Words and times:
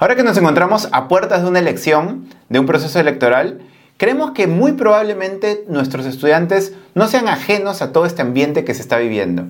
Ahora 0.00 0.16
que 0.16 0.22
nos 0.22 0.38
encontramos 0.38 0.88
a 0.92 1.08
puertas 1.08 1.42
de 1.42 1.48
una 1.48 1.58
elección, 1.58 2.26
de 2.48 2.58
un 2.58 2.64
proceso 2.64 2.98
electoral, 2.98 3.60
creemos 3.98 4.30
que 4.30 4.46
muy 4.46 4.72
probablemente 4.72 5.66
nuestros 5.68 6.06
estudiantes 6.06 6.72
no 6.94 7.06
sean 7.06 7.28
ajenos 7.28 7.82
a 7.82 7.92
todo 7.92 8.06
este 8.06 8.22
ambiente 8.22 8.64
que 8.64 8.72
se 8.72 8.80
está 8.80 8.96
viviendo. 8.96 9.44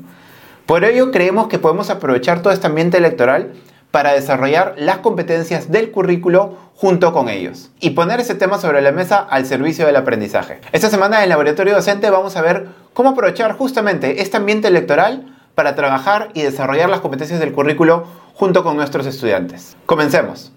Por 0.67 0.83
ello 0.83 1.13
creemos 1.13 1.47
que 1.47 1.61
podemos 1.61 1.89
aprovechar 1.89 2.43
todo 2.43 2.53
este 2.53 2.67
ambiente 2.67 2.97
electoral 2.97 3.53
para 3.93 4.13
desarrollar 4.13 4.75
las 4.77 4.99
competencias 4.99 5.71
del 5.71 5.93
currículo 5.93 6.57
junto 6.75 7.13
con 7.13 7.29
ellos 7.29 7.71
y 7.79 7.91
poner 7.91 8.19
ese 8.19 8.35
tema 8.35 8.59
sobre 8.59 8.83
la 8.83 8.91
mesa 8.91 9.19
al 9.19 9.47
servicio 9.47 9.87
del 9.87 9.95
aprendizaje. 9.95 10.61
Esta 10.73 10.91
semana 10.91 11.19
en 11.19 11.23
el 11.25 11.29
laboratorio 11.29 11.75
docente 11.75 12.11
vamos 12.11 12.35
a 12.35 12.43
ver 12.43 12.67
cómo 12.93 13.11
aprovechar 13.11 13.57
justamente 13.57 14.21
este 14.21 14.39
ambiente 14.39 14.67
electoral 14.67 15.33
para 15.61 15.75
trabajar 15.75 16.31
y 16.33 16.41
desarrollar 16.41 16.89
las 16.89 17.01
competencias 17.01 17.39
del 17.39 17.53
currículo 17.53 18.07
junto 18.33 18.65
con 18.65 18.77
nuestros 18.77 19.05
estudiantes. 19.05 19.77
Comencemos. 19.85 20.53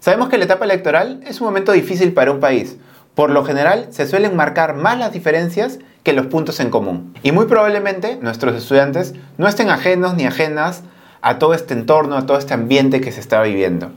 Sabemos 0.00 0.28
que 0.28 0.36
la 0.36 0.44
etapa 0.44 0.66
electoral 0.66 1.22
es 1.26 1.40
un 1.40 1.46
momento 1.46 1.72
difícil 1.72 2.12
para 2.12 2.30
un 2.30 2.40
país, 2.40 2.76
por 3.14 3.30
lo 3.30 3.42
general, 3.42 3.86
se 3.88 4.06
suelen 4.06 4.36
marcar 4.36 4.74
más 4.74 4.98
las 4.98 5.14
diferencias 5.14 5.78
que 6.02 6.12
los 6.12 6.26
puntos 6.26 6.60
en 6.60 6.68
común. 6.68 7.14
Y 7.22 7.32
muy 7.32 7.46
probablemente 7.46 8.18
nuestros 8.20 8.54
estudiantes 8.54 9.14
no 9.38 9.48
estén 9.48 9.70
ajenos 9.70 10.12
ni 10.12 10.26
ajenas 10.26 10.82
a 11.22 11.38
todo 11.38 11.54
este 11.54 11.72
entorno, 11.72 12.18
a 12.18 12.26
todo 12.26 12.36
este 12.36 12.52
ambiente 12.52 13.00
que 13.00 13.12
se 13.12 13.20
está 13.20 13.40
viviendo. 13.40 13.92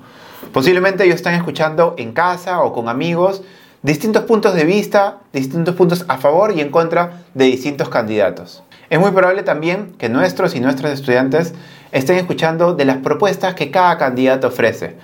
Posiblemente 0.53 1.03
ellos 1.03 1.15
están 1.15 1.35
escuchando 1.35 1.95
en 1.97 2.13
casa 2.13 2.61
o 2.61 2.73
con 2.73 2.89
amigos 2.89 3.43
distintos 3.81 4.23
puntos 4.23 4.55
de 4.55 4.65
vista, 4.65 5.19
distintos 5.31 5.75
puntos 5.75 6.05
a 6.07 6.17
favor 6.17 6.53
y 6.55 6.61
en 6.61 6.69
contra 6.69 7.23
de 7.33 7.45
distintos 7.45 7.89
candidatos. 7.89 8.63
Es 8.89 8.99
muy 8.99 9.11
probable 9.11 9.43
también 9.43 9.93
que 9.97 10.09
nuestros 10.09 10.55
y 10.55 10.59
nuestras 10.59 10.93
estudiantes 10.93 11.53
estén 11.91 12.17
escuchando 12.17 12.73
de 12.73 12.85
las 12.85 12.97
propuestas 12.97 13.53
que 13.53 13.71
cada 13.71 13.97
candidato 13.97 14.47
ofrece. 14.47 14.95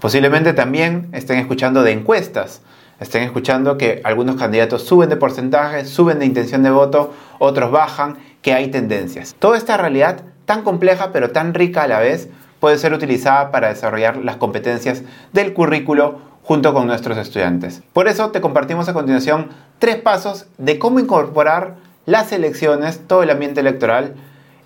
Posiblemente 0.00 0.52
también 0.52 1.08
estén 1.12 1.38
escuchando 1.38 1.82
de 1.82 1.92
encuestas 1.92 2.62
estén 3.02 3.24
escuchando 3.24 3.76
que 3.76 4.00
algunos 4.04 4.36
candidatos 4.36 4.82
suben 4.84 5.08
de 5.08 5.16
porcentaje, 5.16 5.84
suben 5.84 6.18
de 6.18 6.26
intención 6.26 6.62
de 6.62 6.70
voto, 6.70 7.12
otros 7.38 7.70
bajan, 7.70 8.16
que 8.40 8.54
hay 8.54 8.70
tendencias. 8.70 9.34
Toda 9.38 9.58
esta 9.58 9.76
realidad 9.76 10.22
tan 10.46 10.62
compleja 10.62 11.10
pero 11.12 11.30
tan 11.30 11.54
rica 11.54 11.82
a 11.82 11.88
la 11.88 12.00
vez 12.00 12.28
puede 12.62 12.78
ser 12.78 12.94
utilizada 12.94 13.50
para 13.50 13.70
desarrollar 13.70 14.18
las 14.18 14.36
competencias 14.36 15.02
del 15.32 15.52
currículo 15.52 16.20
junto 16.44 16.72
con 16.72 16.86
nuestros 16.86 17.18
estudiantes. 17.18 17.82
Por 17.92 18.06
eso 18.06 18.30
te 18.30 18.40
compartimos 18.40 18.88
a 18.88 18.92
continuación 18.92 19.48
tres 19.80 19.96
pasos 19.96 20.46
de 20.58 20.78
cómo 20.78 21.00
incorporar 21.00 21.74
las 22.06 22.30
elecciones, 22.30 23.00
todo 23.08 23.24
el 23.24 23.30
ambiente 23.30 23.58
electoral 23.58 24.14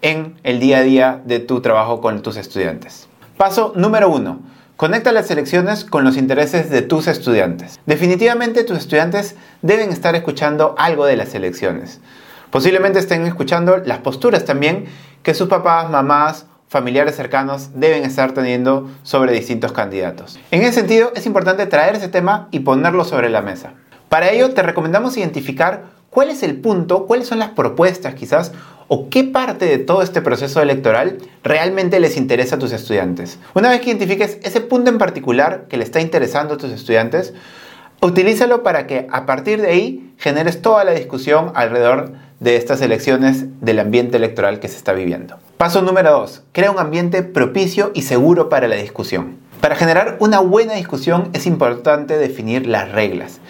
en 0.03 0.39
el 0.43 0.61
día 0.61 0.77
a 0.77 0.83
día 0.83 1.23
de 1.25 1.39
tu 1.39 1.63
trabajo 1.63 2.03
con 2.03 2.21
tus 2.21 2.37
estudiantes. 2.37 3.09
Paso 3.39 3.73
número 3.75 4.11
uno 4.11 4.41
Conecta 4.77 5.11
las 5.11 5.31
elecciones 5.31 5.87
con 5.87 6.05
los 6.05 6.19
intereses 6.19 6.69
de 6.69 6.83
tus 6.83 7.07
estudiantes. 7.07 7.81
Definitivamente 7.87 8.63
tus 8.63 8.77
estudiantes 8.77 9.37
deben 9.63 9.89
estar 9.89 10.15
escuchando 10.15 10.75
algo 10.77 11.07
de 11.07 11.17
las 11.17 11.35
elecciones. 11.35 11.99
Posiblemente 12.51 12.99
estén 12.99 13.27
escuchando 13.27 13.79
las 13.79 14.01
posturas 14.01 14.45
también 14.45 14.85
que 15.23 15.33
sus 15.33 15.49
papás, 15.49 15.89
mamás, 15.89 16.45
familiares 16.69 17.17
cercanos 17.17 17.71
deben 17.75 18.05
estar 18.05 18.33
teniendo 18.33 18.91
sobre 19.03 19.33
distintos 19.33 19.73
candidatos. 19.73 20.39
En 20.51 20.63
ese 20.63 20.73
sentido, 20.73 21.13
es 21.15 21.27
importante 21.27 21.67
traer 21.67 21.97
ese 21.97 22.09
tema 22.09 22.49
y 22.51 22.61
ponerlo 22.61 23.05
sobre 23.05 23.31
la 23.31 23.43
mesa. 23.43 23.75
Para 24.09 24.31
ello, 24.31 24.53
te 24.53 24.63
recomendamos 24.63 25.17
identificar 25.17 25.85
cuál 26.11 26.31
es 26.31 26.43
el 26.43 26.57
punto, 26.61 27.07
cuáles 27.07 27.29
son 27.29 27.39
las 27.39 27.51
propuestas 27.51 28.15
quizás 28.15 28.53
o 28.89 29.09
qué 29.11 29.25
parte 29.25 29.67
de 29.67 29.79
todo 29.79 30.03
este 30.03 30.23
proceso 30.23 30.63
electoral 30.63 31.19
realmente 31.43 32.01
les 32.01 32.17
interesa 32.17 32.57
a 32.57 32.59
tus 32.59 32.73
estudiantes. 32.73 33.39
Una 33.55 33.71
vez 33.71 33.81
que 33.81 33.91
identifiques 33.91 34.39
ese 34.43 34.61
punto 34.61 34.91
en 34.91 34.99
particular 34.99 35.67
que 35.69 35.77
le 35.77 35.85
está 35.85 36.01
interesando 36.01 36.55
a 36.55 36.57
tus 36.57 36.71
estudiantes, 36.71 37.35
utilízalo 38.01 38.63
para 38.63 38.87
que 38.87 39.07
a 39.11 39.27
partir 39.27 39.61
de 39.61 39.69
ahí 39.69 40.15
generes 40.19 40.63
toda 40.63 40.85
la 40.85 40.93
discusión 40.93 41.53
alrededor 41.55 42.13
de 42.41 42.57
estas 42.57 42.81
elecciones 42.83 43.47
del 43.61 43.79
ambiente 43.79 44.17
electoral 44.17 44.61
que 44.61 44.69
se 44.69 44.77
está 44.77 44.93
viviendo. 44.93 45.37
Paso 45.57 45.81
número 45.83 46.13
2. 46.13 46.43
Crea 46.53 46.71
un 46.71 46.79
ambiente 46.79 47.23
propicio 47.23 47.91
y 47.95 48.03
seguro 48.03 48.49
para 48.49 48.69
la 48.69 48.77
discusión. 48.77 49.39
Para 49.61 49.75
generar 49.75 50.17
una 50.21 50.41
buena 50.41 50.75
discusión 50.75 51.31
es 51.33 51.47
importante 51.47 52.19
definir 52.19 52.67
las 52.67 52.93
reglas. 52.93 53.41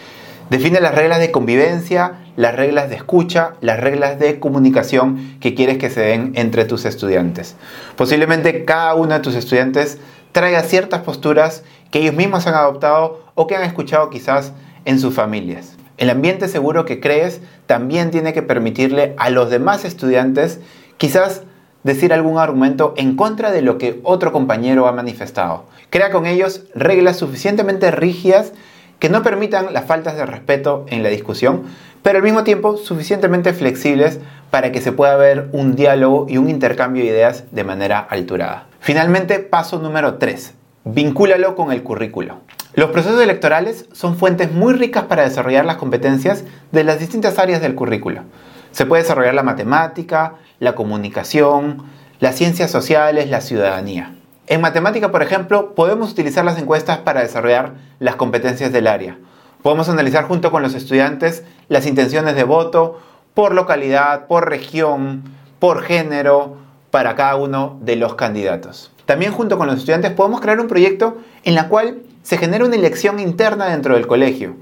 Define 0.51 0.81
las 0.81 0.95
reglas 0.95 1.19
de 1.19 1.33
convivencia, 1.33 2.21
las 2.37 2.55
reglas 2.55 2.89
de 2.89 2.95
escucha, 2.95 3.55
las 3.61 3.81
reglas 3.81 4.21
de 4.21 4.39
comunicación 4.39 5.37
que 5.41 5.55
quieres 5.57 5.79
que 5.79 5.91
se 5.91 6.03
den 6.03 6.33
entre 6.37 6.65
tus 6.65 6.85
estudiantes. 6.85 7.57
Posiblemente 7.97 8.65
cada 8.65 8.95
uno 8.95 9.15
de 9.15 9.21
tus 9.21 9.35
estudiantes 9.35 9.99
traiga 10.31 10.63
ciertas 10.63 11.01
posturas 11.01 11.65
que 11.97 12.03
ellos 12.03 12.15
mismos 12.15 12.47
han 12.47 12.53
adoptado 12.53 13.23
o 13.35 13.47
que 13.47 13.57
han 13.57 13.63
escuchado 13.63 14.11
quizás 14.11 14.53
en 14.85 15.01
sus 15.01 15.15
familias. 15.15 15.79
El 15.97 16.11
ambiente 16.11 16.47
seguro 16.47 16.85
que 16.85 17.01
crees 17.01 17.41
también 17.65 18.11
tiene 18.11 18.35
que 18.35 18.43
permitirle 18.43 19.15
a 19.17 19.31
los 19.31 19.49
demás 19.49 19.87
estudiantes 19.87 20.61
quizás 20.99 21.45
decir 21.85 22.13
algún 22.13 22.37
argumento 22.37 22.93
en 22.99 23.17
contra 23.17 23.51
de 23.51 23.63
lo 23.63 23.79
que 23.79 23.99
otro 24.03 24.31
compañero 24.31 24.87
ha 24.89 24.93
manifestado. 24.93 25.65
Crea 25.89 26.11
con 26.11 26.27
ellos 26.27 26.65
reglas 26.75 27.17
suficientemente 27.17 27.91
rígidas 27.91 28.53
que 28.99 29.09
no 29.09 29.23
permitan 29.23 29.73
las 29.73 29.87
faltas 29.87 30.19
de 30.19 30.27
respeto 30.27 30.85
en 30.89 31.03
la 31.03 31.09
discusión, 31.09 31.63
pero 32.03 32.19
al 32.19 32.25
mismo 32.25 32.45
tiempo 32.45 32.77
suficientemente 32.77 33.55
flexibles 33.55 34.21
para 34.51 34.71
que 34.71 34.83
se 34.83 34.93
pueda 34.93 35.17
ver 35.17 35.49
un 35.53 35.77
diálogo 35.77 36.27
y 36.29 36.37
un 36.37 36.51
intercambio 36.51 37.03
de 37.03 37.09
ideas 37.09 37.45
de 37.53 37.65
manera 37.65 38.01
alturada. 38.01 38.67
Finalmente, 38.81 39.39
paso 39.39 39.79
número 39.79 40.17
3. 40.17 40.53
Vincúlalo 40.89 41.57
con 41.57 41.73
el 41.73 41.83
currículo. 41.83 42.43
Los 42.75 42.93
procesos 42.93 43.21
electorales 43.21 43.87
son 43.91 44.17
fuentes 44.17 44.53
muy 44.53 44.73
ricas 44.73 45.03
para 45.07 45.25
desarrollar 45.25 45.65
las 45.65 45.79
competencias 45.79 46.45
de 46.71 46.85
las 46.85 47.01
distintas 47.01 47.41
áreas 47.41 47.61
del 47.61 47.75
currículo. 47.75 48.23
Se 48.71 48.87
puede 48.87 49.03
desarrollar 49.03 49.35
la 49.35 49.43
matemática, 49.43 50.35
la 50.61 50.77
comunicación, 50.77 51.83
las 52.21 52.37
ciencias 52.37 52.71
sociales, 52.71 53.29
la 53.29 53.41
ciudadanía. 53.41 54.15
En 54.47 54.61
matemática, 54.61 55.11
por 55.11 55.25
ejemplo, 55.25 55.75
podemos 55.75 56.13
utilizar 56.13 56.45
las 56.45 56.57
encuestas 56.57 56.99
para 56.99 57.23
desarrollar 57.23 57.73
las 57.99 58.15
competencias 58.15 58.71
del 58.71 58.87
área. 58.87 59.19
Podemos 59.65 59.89
analizar 59.89 60.23
junto 60.29 60.53
con 60.53 60.63
los 60.63 60.75
estudiantes 60.75 61.43
las 61.67 61.85
intenciones 61.85 62.37
de 62.37 62.45
voto 62.45 63.01
por 63.35 63.57
localidad, 63.57 64.29
por 64.29 64.49
región, 64.49 65.25
por 65.59 65.83
género, 65.83 66.59
para 66.93 67.17
cada 67.17 67.35
uno 67.35 67.77
de 67.83 67.97
los 67.97 68.15
candidatos. 68.15 68.93
También 69.07 69.33
junto 69.33 69.57
con 69.57 69.69
los 69.69 69.79
estudiantes 69.79 70.13
podemos 70.13 70.41
crear 70.41 70.61
un 70.61 70.69
proyecto 70.69 71.17
en 71.45 71.55
la 71.55 71.69
cual 71.69 72.03
se 72.23 72.37
genera 72.37 72.65
una 72.65 72.75
elección 72.75 73.21
interna 73.21 73.67
dentro 73.67 73.95
del 73.95 74.07
colegio. 74.07 74.57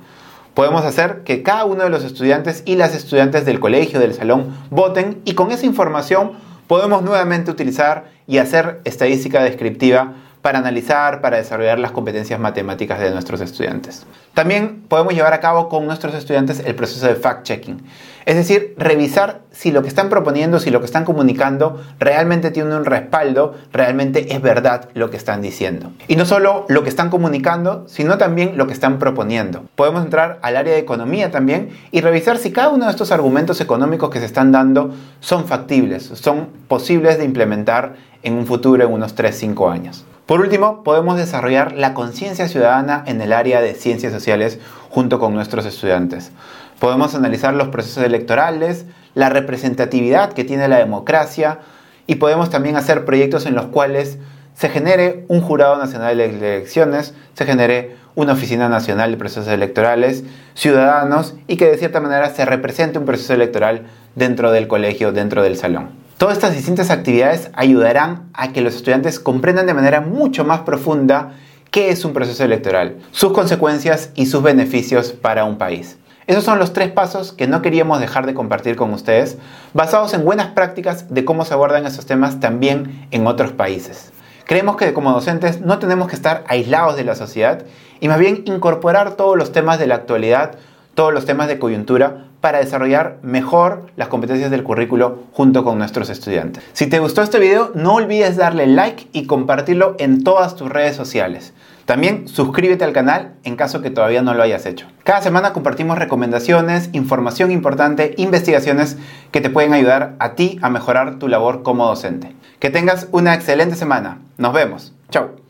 Podemos 0.52 0.84
hacer 0.84 1.22
que 1.24 1.42
cada 1.42 1.64
uno 1.64 1.82
de 1.82 1.90
los 1.90 2.04
estudiantes 2.04 2.62
y 2.64 2.76
las 2.76 2.94
estudiantes 2.94 3.44
del 3.44 3.58
colegio, 3.58 3.98
del 3.98 4.14
salón, 4.14 4.56
voten 4.70 5.20
y 5.24 5.34
con 5.34 5.50
esa 5.50 5.66
información 5.66 6.32
podemos 6.66 7.02
nuevamente 7.02 7.50
utilizar 7.50 8.12
y 8.26 8.38
hacer 8.38 8.80
estadística 8.84 9.42
descriptiva 9.42 10.14
para 10.44 10.58
analizar, 10.58 11.22
para 11.22 11.38
desarrollar 11.38 11.78
las 11.78 11.92
competencias 11.92 12.38
matemáticas 12.38 13.00
de 13.00 13.10
nuestros 13.10 13.40
estudiantes. 13.40 14.04
También 14.34 14.84
podemos 14.88 15.14
llevar 15.14 15.32
a 15.32 15.40
cabo 15.40 15.70
con 15.70 15.86
nuestros 15.86 16.14
estudiantes 16.14 16.60
el 16.66 16.74
proceso 16.74 17.06
de 17.06 17.16
fact-checking, 17.16 17.78
es 18.26 18.36
decir, 18.36 18.74
revisar 18.76 19.40
si 19.52 19.72
lo 19.72 19.80
que 19.80 19.88
están 19.88 20.10
proponiendo, 20.10 20.60
si 20.60 20.68
lo 20.68 20.80
que 20.80 20.84
están 20.84 21.06
comunicando 21.06 21.82
realmente 21.98 22.50
tiene 22.50 22.76
un 22.76 22.84
respaldo, 22.84 23.54
realmente 23.72 24.34
es 24.34 24.42
verdad 24.42 24.90
lo 24.92 25.08
que 25.08 25.16
están 25.16 25.40
diciendo. 25.40 25.92
Y 26.08 26.16
no 26.16 26.26
solo 26.26 26.66
lo 26.68 26.82
que 26.82 26.90
están 26.90 27.08
comunicando, 27.08 27.84
sino 27.88 28.18
también 28.18 28.58
lo 28.58 28.66
que 28.66 28.74
están 28.74 28.98
proponiendo. 28.98 29.64
Podemos 29.76 30.04
entrar 30.04 30.40
al 30.42 30.58
área 30.58 30.74
de 30.74 30.78
economía 30.78 31.30
también 31.30 31.70
y 31.90 32.02
revisar 32.02 32.36
si 32.36 32.52
cada 32.52 32.68
uno 32.68 32.84
de 32.84 32.90
estos 32.90 33.12
argumentos 33.12 33.62
económicos 33.62 34.10
que 34.10 34.20
se 34.20 34.26
están 34.26 34.52
dando 34.52 34.92
son 35.20 35.46
factibles, 35.46 36.02
son 36.02 36.50
posibles 36.68 37.16
de 37.16 37.24
implementar 37.24 37.94
en 38.22 38.34
un 38.34 38.46
futuro, 38.46 38.84
en 38.84 38.92
unos 38.92 39.16
3-5 39.16 39.72
años. 39.72 40.04
Por 40.26 40.40
último, 40.40 40.82
podemos 40.84 41.18
desarrollar 41.18 41.72
la 41.72 41.92
conciencia 41.92 42.48
ciudadana 42.48 43.04
en 43.06 43.20
el 43.20 43.34
área 43.34 43.60
de 43.60 43.74
ciencias 43.74 44.10
sociales 44.10 44.58
junto 44.88 45.18
con 45.18 45.34
nuestros 45.34 45.66
estudiantes. 45.66 46.32
Podemos 46.78 47.14
analizar 47.14 47.52
los 47.52 47.68
procesos 47.68 48.04
electorales, 48.04 48.86
la 49.14 49.28
representatividad 49.28 50.32
que 50.32 50.44
tiene 50.44 50.66
la 50.66 50.78
democracia 50.78 51.58
y 52.06 52.14
podemos 52.14 52.48
también 52.48 52.76
hacer 52.76 53.04
proyectos 53.04 53.44
en 53.44 53.54
los 53.54 53.66
cuales 53.66 54.16
se 54.54 54.70
genere 54.70 55.26
un 55.28 55.42
jurado 55.42 55.76
nacional 55.76 56.16
de 56.16 56.24
elecciones, 56.24 57.12
se 57.34 57.44
genere 57.44 57.96
una 58.14 58.32
oficina 58.32 58.70
nacional 58.70 59.10
de 59.10 59.18
procesos 59.18 59.48
electorales, 59.48 60.24
ciudadanos 60.54 61.34
y 61.48 61.58
que 61.58 61.66
de 61.66 61.76
cierta 61.76 62.00
manera 62.00 62.30
se 62.30 62.46
represente 62.46 62.98
un 62.98 63.04
proceso 63.04 63.34
electoral 63.34 63.88
dentro 64.14 64.52
del 64.52 64.68
colegio, 64.68 65.12
dentro 65.12 65.42
del 65.42 65.58
salón. 65.58 66.03
Todas 66.18 66.36
estas 66.36 66.54
distintas 66.54 66.90
actividades 66.90 67.50
ayudarán 67.54 68.30
a 68.34 68.52
que 68.52 68.60
los 68.60 68.76
estudiantes 68.76 69.18
comprendan 69.18 69.66
de 69.66 69.74
manera 69.74 70.00
mucho 70.00 70.44
más 70.44 70.60
profunda 70.60 71.32
qué 71.72 71.90
es 71.90 72.04
un 72.04 72.12
proceso 72.12 72.44
electoral, 72.44 72.98
sus 73.10 73.32
consecuencias 73.32 74.10
y 74.14 74.26
sus 74.26 74.40
beneficios 74.40 75.10
para 75.10 75.44
un 75.44 75.58
país. 75.58 75.98
Esos 76.28 76.44
son 76.44 76.60
los 76.60 76.72
tres 76.72 76.92
pasos 76.92 77.32
que 77.32 77.48
no 77.48 77.62
queríamos 77.62 77.98
dejar 77.98 78.26
de 78.26 78.34
compartir 78.34 78.76
con 78.76 78.92
ustedes, 78.92 79.38
basados 79.72 80.14
en 80.14 80.24
buenas 80.24 80.52
prácticas 80.52 81.12
de 81.12 81.24
cómo 81.24 81.44
se 81.44 81.52
abordan 81.52 81.84
esos 81.84 82.06
temas 82.06 82.38
también 82.38 83.08
en 83.10 83.26
otros 83.26 83.50
países. 83.50 84.12
Creemos 84.46 84.76
que 84.76 84.94
como 84.94 85.10
docentes 85.10 85.62
no 85.62 85.80
tenemos 85.80 86.08
que 86.08 86.14
estar 86.14 86.44
aislados 86.46 86.96
de 86.96 87.04
la 87.04 87.16
sociedad 87.16 87.64
y 87.98 88.06
más 88.06 88.20
bien 88.20 88.44
incorporar 88.46 89.16
todos 89.16 89.36
los 89.36 89.50
temas 89.50 89.80
de 89.80 89.88
la 89.88 89.96
actualidad, 89.96 90.58
todos 90.94 91.12
los 91.12 91.26
temas 91.26 91.48
de 91.48 91.58
coyuntura 91.58 92.26
para 92.40 92.58
desarrollar 92.58 93.18
mejor 93.22 93.86
las 93.96 94.08
competencias 94.08 94.50
del 94.50 94.64
currículo 94.64 95.20
junto 95.32 95.64
con 95.64 95.78
nuestros 95.78 96.10
estudiantes. 96.10 96.62
Si 96.74 96.86
te 96.86 96.98
gustó 96.98 97.22
este 97.22 97.38
video, 97.38 97.72
no 97.74 97.94
olvides 97.94 98.36
darle 98.36 98.66
like 98.66 99.08
y 99.12 99.26
compartirlo 99.26 99.96
en 99.98 100.24
todas 100.24 100.54
tus 100.54 100.68
redes 100.68 100.94
sociales. 100.94 101.54
También 101.86 102.28
suscríbete 102.28 102.84
al 102.84 102.92
canal 102.92 103.32
en 103.44 103.56
caso 103.56 103.82
que 103.82 103.90
todavía 103.90 104.22
no 104.22 104.34
lo 104.34 104.42
hayas 104.42 104.66
hecho. 104.66 104.86
Cada 105.04 105.20
semana 105.20 105.52
compartimos 105.52 105.98
recomendaciones, 105.98 106.88
información 106.92 107.50
importante, 107.50 108.14
investigaciones 108.16 108.96
que 109.30 109.40
te 109.40 109.50
pueden 109.50 109.72
ayudar 109.72 110.14
a 110.18 110.34
ti 110.34 110.58
a 110.62 110.70
mejorar 110.70 111.18
tu 111.18 111.28
labor 111.28 111.62
como 111.62 111.86
docente. 111.86 112.32
Que 112.58 112.70
tengas 112.70 113.08
una 113.10 113.34
excelente 113.34 113.76
semana. 113.76 114.18
Nos 114.38 114.54
vemos. 114.54 114.94
Chao. 115.10 115.43